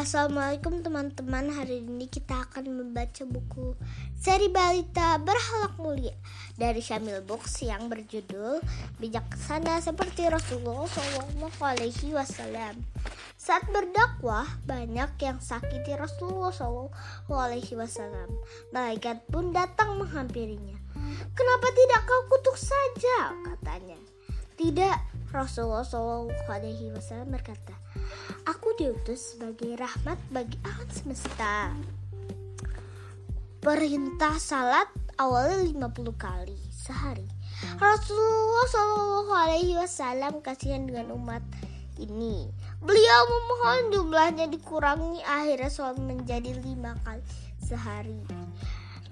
[0.00, 1.52] Assalamualaikum teman-teman.
[1.52, 3.76] Hari ini kita akan membaca buku
[4.16, 6.16] Seri Balita Berhalak Mulia
[6.56, 8.64] Dari Syamil Books yang berjudul
[8.96, 10.88] Bijaksana seperti Rasulullah
[12.16, 12.80] Wasallam.
[13.36, 16.48] Saat berdakwah banyak yang sakiti Rasulullah
[17.28, 18.32] Wasallam.
[18.72, 20.80] Malaikat pun datang menghampirinya.
[21.36, 23.36] Kenapa tidak kau kutuk saja?
[23.52, 24.00] katanya.
[24.56, 24.96] Tidak
[25.28, 27.76] Rasulullah Wasallam berkata
[28.80, 31.68] diutus sebagai rahmat bagi alam semesta.
[33.60, 34.88] Perintah salat
[35.20, 37.28] awalnya 50 kali sehari.
[37.76, 41.44] Rasulullah Shallallahu Alaihi Wasallam kasihan dengan umat
[42.00, 42.48] ini.
[42.80, 47.20] Beliau memohon jumlahnya dikurangi akhirnya sholat menjadi lima kali
[47.60, 48.16] sehari.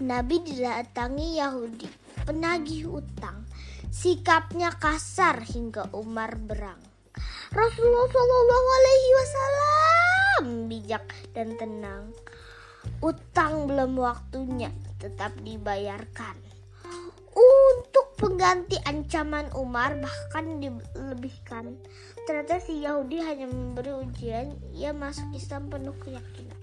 [0.01, 1.89] Nabi didatangi Yahudi
[2.25, 3.45] penagih utang.
[3.93, 6.89] Sikapnya kasar hingga Umar berang.
[7.49, 9.48] Rasulullah Shallallahu Alaihi Wasallam
[10.89, 11.05] bijak
[11.37, 12.17] dan tenang.
[13.05, 16.33] Utang belum waktunya, tetap dibayarkan.
[17.37, 21.77] Untuk pengganti ancaman Umar bahkan dilebihkan.
[22.25, 26.57] Ternyata si Yahudi hanya memberi ujian, ia masuk Islam penuh keyakinan.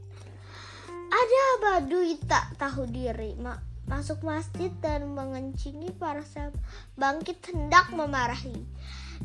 [0.90, 6.58] Ada Badui tak tahu diri, mak masuk masjid dan mengencingi para sahabat
[6.98, 8.66] bangkit hendak memarahi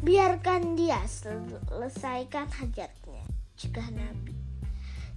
[0.04, 3.24] biarkan dia selesaikan hajatnya
[3.56, 4.49] juga Nabi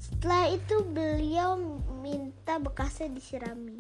[0.04, 1.56] setelah itu beliau
[2.04, 3.80] minta bekasnya disirami.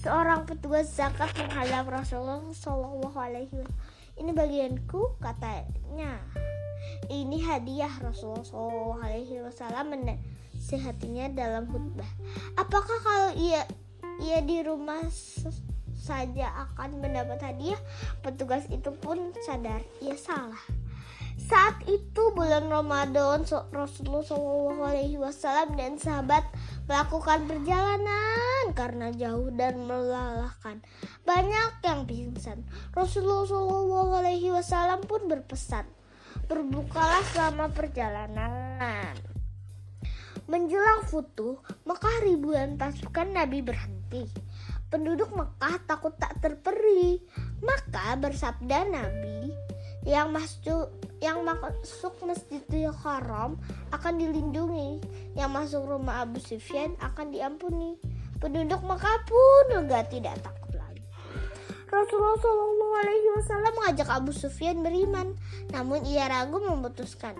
[0.00, 3.76] Seorang petugas zakat menghadap Rasulullah Shallallahu Alaihi Wasallam.
[4.16, 6.16] Ini bagianku katanya.
[7.12, 12.08] Ini hadiah Rasulullah Shallallahu Alaihi Wasallam menasihatinya dalam khutbah.
[12.56, 13.68] Apakah kalau ia
[14.24, 15.04] ia di rumah
[15.92, 17.80] saja akan mendapat hadiah,
[18.24, 20.79] petugas itu pun sadar ia salah.
[21.50, 23.42] Saat itu bulan Ramadan
[23.74, 26.46] Rasulullah SAW dan sahabat
[26.86, 30.78] melakukan perjalanan karena jauh dan melelahkan.
[31.26, 32.62] Banyak yang pingsan.
[32.94, 35.90] Rasulullah SAW pun berpesan,
[36.46, 39.18] berbukalah selama perjalanan.
[40.46, 44.22] Menjelang futuh, maka ribuan pasukan Nabi berhenti.
[44.86, 47.18] Penduduk Mekah takut tak terperi.
[47.58, 49.50] Maka bersabda Nabi,
[50.06, 53.60] yang masuk yang masuk Masjidil Haram
[53.92, 55.04] akan dilindungi,
[55.36, 58.00] yang masuk rumah Abu Sufyan akan diampuni.
[58.40, 60.60] Penduduk Mekah pun lega tidak takut.
[61.90, 65.34] Rasulullah Shallallahu Alaihi Wasallam mengajak Abu Sufyan beriman,
[65.74, 67.34] namun ia ragu memutuskan.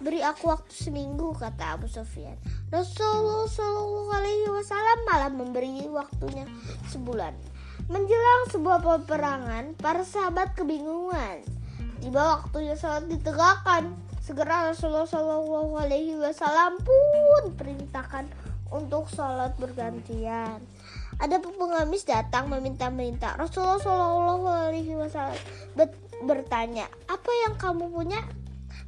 [0.00, 2.40] Beri aku waktu seminggu, kata Abu Sufyan.
[2.72, 6.48] Rasulullah Shallallahu Alaihi Wasallam malah memberi waktunya
[6.88, 7.36] sebulan.
[7.92, 11.44] Menjelang sebuah peperangan, para sahabat kebingungan.
[12.00, 13.92] Tiba waktunya salat ditegakkan.
[14.24, 18.28] Segera Rasulullah Shallallahu Alaihi Wasallam pun perintahkan
[18.70, 20.62] untuk sholat bergantian.
[21.20, 23.36] Ada pengemis datang meminta-minta.
[23.36, 25.36] Rasulullah Shallallahu Alaihi Wasallam
[26.24, 28.20] bertanya, apa yang kamu punya?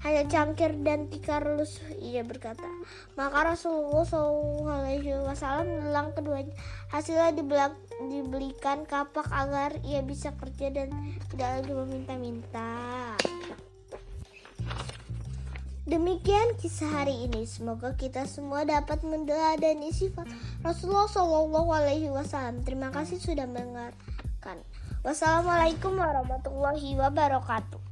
[0.03, 1.95] Hanya cangkir dan tikar lusuh.
[2.03, 2.67] Ia berkata.
[3.15, 6.55] Maka Rasulullah Shallallahu Alaihi Wasallam bilang keduanya.
[6.91, 7.31] Hasilnya
[8.03, 10.91] dibelikan kapak agar ia bisa kerja dan
[11.31, 12.71] tidak lagi meminta-minta.
[15.83, 17.47] Demikian kisah hari ini.
[17.47, 20.27] Semoga kita semua dapat mendeladani sifat
[20.67, 22.67] Rasulullah Shallallahu Alaihi Wasallam.
[22.67, 24.63] Terima kasih sudah mendengarkan.
[25.03, 27.92] Wassalamualaikum warahmatullahi wabarakatuh.